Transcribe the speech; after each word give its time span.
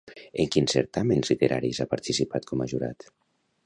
En 0.43 0.47
quins 0.55 0.73
certàmens 0.77 1.31
literaris 1.33 1.83
ha 1.85 1.89
participat 1.95 2.53
com 2.53 2.65
a 2.65 2.71
jurat? 2.75 3.11